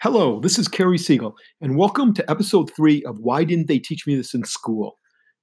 [0.00, 4.06] Hello, this is Cary Siegel, and welcome to episode three of Why Didn't They Teach
[4.06, 4.96] Me This in School?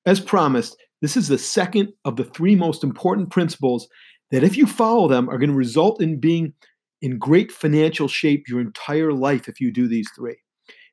[0.06, 3.86] As promised, this is the second of the three most important principles
[4.32, 6.54] that, if you follow them, are going to result in being
[7.02, 10.38] in great financial shape your entire life if you do these three.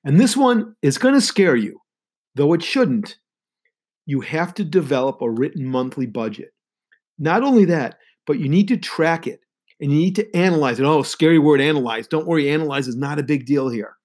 [0.04, 1.78] And this one is going to scare you,
[2.34, 3.16] though it shouldn't.
[4.06, 6.50] You have to develop a written monthly budget.
[7.16, 9.38] Not only that, but you need to track it
[9.82, 10.86] and you need to analyze it.
[10.86, 12.06] Oh, scary word, analyze.
[12.06, 13.96] Don't worry, analyze is not a big deal here.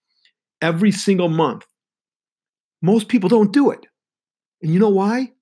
[0.59, 1.65] Every single month.
[2.81, 3.85] Most people don't do it.
[4.63, 5.33] And you know why?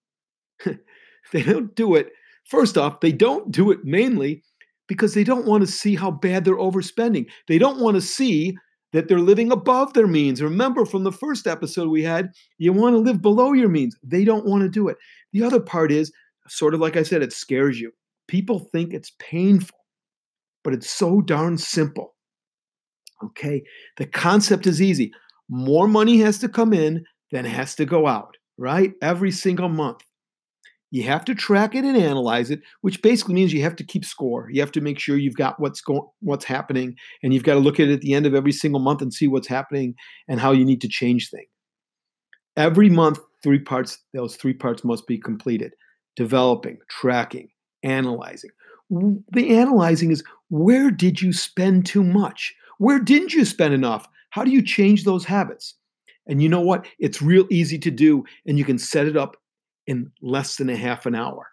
[1.31, 2.11] they don't do it.
[2.43, 4.43] First off, they don't do it mainly
[4.87, 7.27] because they don't want to see how bad they're overspending.
[7.47, 8.57] They don't want to see
[8.91, 10.41] that they're living above their means.
[10.41, 13.97] Remember from the first episode we had, you want to live below your means.
[14.03, 14.97] They don't want to do it.
[15.31, 16.11] The other part is,
[16.49, 17.91] sort of like I said, it scares you.
[18.27, 19.77] People think it's painful
[20.65, 22.15] but it's so darn simple.
[23.23, 23.63] Okay,
[23.95, 25.13] the concept is easy.
[25.47, 28.93] More money has to come in than has to go out, right?
[29.01, 30.01] Every single month.
[30.91, 34.05] You have to track it and analyze it, which basically means you have to keep
[34.05, 34.49] score.
[34.51, 37.59] You have to make sure you've got what's going what's happening and you've got to
[37.59, 39.93] look at it at the end of every single month and see what's happening
[40.27, 41.49] and how you need to change things.
[42.57, 45.73] Every month, three parts, those three parts must be completed.
[46.15, 47.49] Developing, tracking,
[47.83, 48.51] analyzing
[48.89, 52.53] the analyzing is where did you spend too much?
[52.77, 54.07] Where didn't you spend enough?
[54.29, 55.75] How do you change those habits?
[56.27, 56.85] And you know what?
[56.99, 59.37] It's real easy to do, and you can set it up
[59.87, 61.47] in less than a half an hour.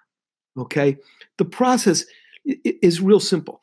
[0.58, 0.96] Okay?
[1.38, 2.04] The process
[2.44, 3.60] is real simple.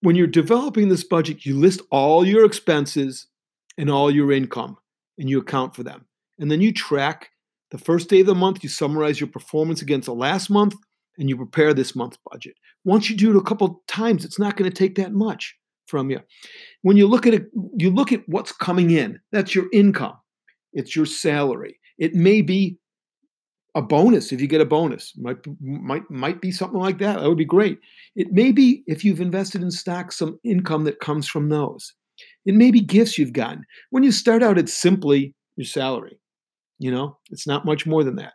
[0.00, 3.26] When you're developing this budget, you list all your expenses
[3.76, 4.76] and all your income,
[5.18, 6.06] and you account for them.
[6.38, 7.30] And then you track
[7.70, 10.74] the first day of the month, you summarize your performance against the last month,
[11.18, 12.54] and you prepare this month's budget.
[12.84, 15.54] Once you do it a couple times, it's not going to take that much
[15.86, 16.20] from you.
[16.82, 19.18] When you look at it, you look at what's coming in.
[19.32, 20.16] That's your income.
[20.72, 21.78] It's your salary.
[21.98, 22.78] It may be
[23.74, 25.12] a bonus if you get a bonus.
[25.16, 27.20] Might might might be something like that.
[27.20, 27.78] That would be great.
[28.16, 31.92] It may be if you've invested in stocks, some income that comes from those.
[32.44, 33.64] It may be gifts you've gotten.
[33.90, 36.18] When you start out, it's simply your salary.
[36.78, 38.34] You know, it's not much more than that.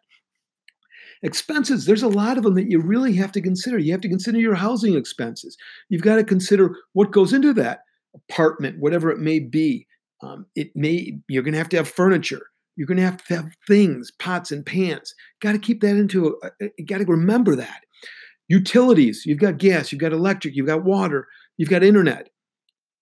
[1.23, 3.77] Expenses, there's a lot of them that you really have to consider.
[3.77, 5.57] You have to consider your housing expenses.
[5.87, 7.79] You've got to consider what goes into that
[8.13, 9.87] apartment, whatever it may be.
[10.21, 12.41] Um, it may you're going to have to have furniture.
[12.75, 15.13] You're going to have to have things, pots and pans.
[15.41, 16.37] Got to keep that into.
[16.43, 17.81] A, got to remember that.
[18.49, 19.23] Utilities.
[19.25, 19.91] You've got gas.
[19.91, 20.55] You've got electric.
[20.55, 21.27] You've got water.
[21.55, 22.29] You've got internet.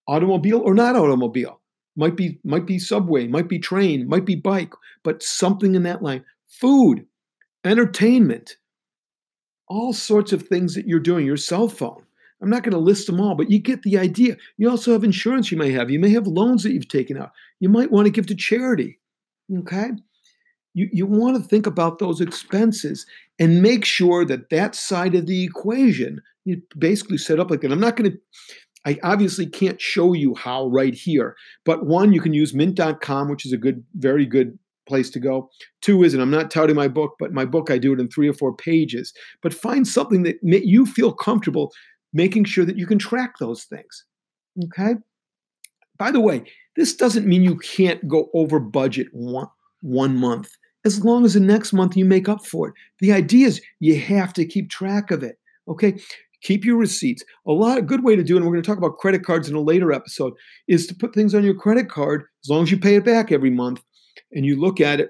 [0.08, 1.60] Automobile or not automobile.
[1.96, 3.28] Might be might be subway.
[3.28, 4.08] Might be train.
[4.08, 4.74] Might be bike.
[5.04, 6.24] But something in that line.
[6.48, 7.06] Food
[7.64, 8.58] entertainment,
[9.68, 12.04] all sorts of things that you're doing, your cell phone.
[12.42, 14.36] I'm not going to list them all, but you get the idea.
[14.58, 15.92] You also have insurance you may have.
[15.92, 17.32] You may have loans that you've taken out.
[17.60, 19.00] You might want to give to charity.
[19.60, 19.92] Okay?
[20.74, 23.06] You, you want to think about those expenses
[23.38, 27.72] and make sure that that side of the equation you basically set up like that.
[27.72, 28.18] I'm not going to,
[28.86, 31.36] I obviously can't show you how right here,
[31.66, 34.58] but one, you can use mint.com, which is a good, very good
[34.92, 35.50] place to go.
[35.82, 36.20] Two isn't.
[36.20, 38.54] I'm not touting my book, but my book, I do it in three or four
[38.54, 39.14] pages.
[39.42, 41.72] But find something that you feel comfortable
[42.12, 44.04] making sure that you can track those things.
[44.66, 44.96] Okay?
[45.98, 46.44] By the way,
[46.76, 49.48] this doesn't mean you can't go over budget one,
[49.80, 50.50] one month,
[50.84, 52.74] as long as the next month you make up for it.
[53.00, 55.38] The idea is you have to keep track of it.
[55.70, 55.98] Okay?
[56.44, 57.24] Keep your receipts.
[57.48, 59.24] A lot a good way to do it, and we're going to talk about credit
[59.24, 60.34] cards in a later episode,
[60.68, 63.32] is to put things on your credit card as long as you pay it back
[63.32, 63.82] every month
[64.32, 65.10] and you look at it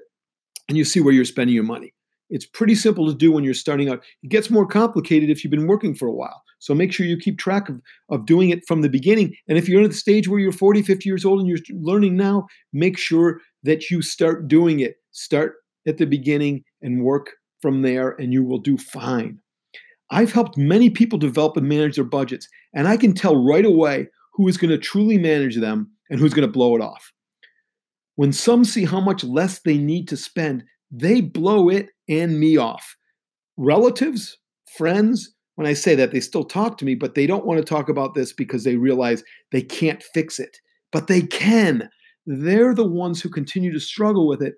[0.68, 1.94] and you see where you're spending your money.
[2.30, 4.04] It's pretty simple to do when you're starting out.
[4.24, 6.42] It gets more complicated if you've been working for a while.
[6.59, 9.36] So make sure you keep track of, of doing it from the beginning.
[9.50, 12.16] And if you're at the stage where you're 40, 50 years old and you're learning
[12.16, 14.96] now, make sure that you start doing it.
[15.12, 15.56] Start
[15.88, 19.40] at the beginning and work from there, and you will do fine.
[20.09, 24.08] I've helped many people develop and manage their budgets, and I can tell right away
[24.34, 27.12] who is going to truly manage them and who's going to blow it off.
[28.16, 32.58] When some see how much less they need to spend, they blow it and me
[32.58, 32.96] off.
[33.58, 34.37] Relatives,
[34.78, 37.66] friends, when I say that, they still talk to me, but they don't want to
[37.66, 40.58] talk about this because they realize they can't fix it.
[40.91, 41.90] But they can.
[42.25, 44.55] They're the ones who continue to struggle with it.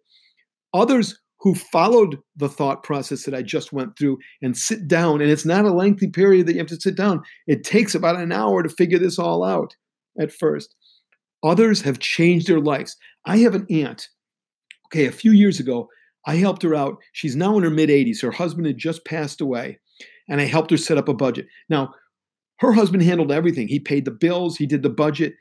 [0.73, 5.29] Others who followed the thought process that I just went through and sit down, and
[5.29, 7.21] it's not a lengthy period that you have to sit down.
[7.47, 9.75] It takes about an hour to figure this all out
[10.19, 10.73] at first.
[11.44, 12.95] Others have changed their lives.
[13.25, 14.10] I have an aunt.
[14.88, 15.90] Okay, a few years ago,
[16.25, 16.98] I helped her out.
[17.12, 18.22] She's now in her mid 80s.
[18.22, 19.80] Her husband had just passed away,
[20.30, 21.48] and I helped her set up a budget.
[21.69, 21.94] Now,
[22.60, 23.68] her husband handled everything.
[23.68, 25.34] He paid the bills, he did the budget.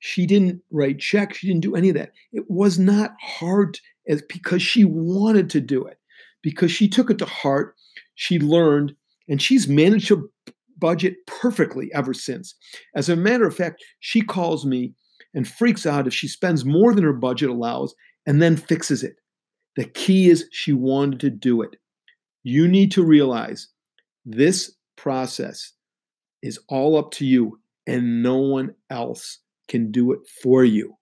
[0.00, 1.38] She didn't write checks.
[1.38, 2.12] She didn't do any of that.
[2.32, 5.98] It was not hard as because she wanted to do it,
[6.42, 7.74] because she took it to heart.
[8.14, 8.94] She learned,
[9.28, 10.22] and she's managed her
[10.78, 12.54] budget perfectly ever since.
[12.94, 14.94] As a matter of fact, she calls me
[15.34, 17.94] and freaks out if she spends more than her budget allows
[18.26, 19.16] and then fixes it.
[19.76, 21.76] The key is she wanted to do it.
[22.42, 23.68] You need to realize
[24.24, 25.72] this process
[26.42, 29.38] is all up to you, and no one else
[29.68, 30.94] can do it for you.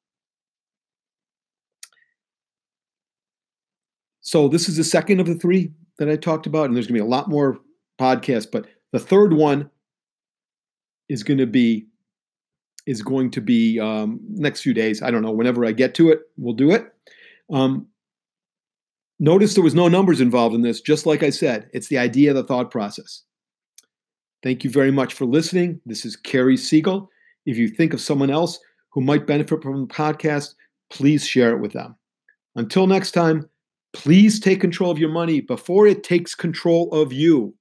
[4.20, 6.98] So, this is the second of the three that I talked about, and there's going
[6.98, 7.58] to be a lot more
[8.00, 9.70] podcasts, but the third one
[11.08, 11.86] is going to be
[12.86, 15.02] is going to be um, next few days.
[15.02, 15.32] I don't know.
[15.32, 16.92] Whenever I get to it, we'll do it.
[17.52, 17.86] Um,
[19.18, 20.80] notice there was no numbers involved in this.
[20.80, 23.22] Just like I said, it's the idea, of the thought process.
[24.42, 25.80] Thank you very much for listening.
[25.86, 27.10] This is Cary Siegel.
[27.46, 28.58] If you think of someone else
[28.90, 30.54] who might benefit from the podcast,
[30.90, 31.96] please share it with them.
[32.54, 33.48] Until next time,
[33.92, 37.54] please take control of your money before it takes control of you.